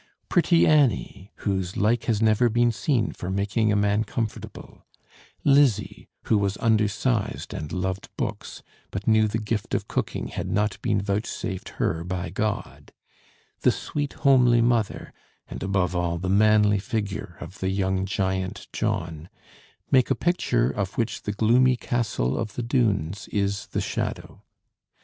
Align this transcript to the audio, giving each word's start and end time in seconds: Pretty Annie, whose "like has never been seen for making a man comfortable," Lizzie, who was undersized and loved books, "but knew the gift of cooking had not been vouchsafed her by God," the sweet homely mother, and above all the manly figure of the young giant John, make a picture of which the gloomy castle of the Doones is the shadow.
Pretty 0.29 0.65
Annie, 0.65 1.31
whose 1.45 1.77
"like 1.77 2.05
has 2.05 2.23
never 2.23 2.49
been 2.49 2.71
seen 2.71 3.11
for 3.11 3.29
making 3.29 3.71
a 3.71 3.75
man 3.75 4.03
comfortable," 4.03 4.83
Lizzie, 5.43 6.07
who 6.23 6.39
was 6.39 6.57
undersized 6.57 7.53
and 7.53 7.71
loved 7.71 8.09
books, 8.17 8.63
"but 8.89 9.05
knew 9.05 9.27
the 9.27 9.37
gift 9.37 9.75
of 9.75 9.87
cooking 9.87 10.29
had 10.29 10.49
not 10.49 10.81
been 10.81 10.99
vouchsafed 11.01 11.69
her 11.77 12.03
by 12.03 12.31
God," 12.31 12.93
the 13.59 13.69
sweet 13.69 14.13
homely 14.13 14.59
mother, 14.59 15.13
and 15.47 15.61
above 15.61 15.95
all 15.95 16.17
the 16.17 16.27
manly 16.29 16.79
figure 16.79 17.37
of 17.39 17.59
the 17.59 17.69
young 17.69 18.07
giant 18.07 18.69
John, 18.73 19.29
make 19.91 20.09
a 20.09 20.15
picture 20.15 20.71
of 20.71 20.97
which 20.97 21.21
the 21.21 21.31
gloomy 21.31 21.75
castle 21.75 22.39
of 22.39 22.53
the 22.53 22.63
Doones 22.63 23.27
is 23.27 23.67
the 23.67 23.81
shadow. 23.81 24.41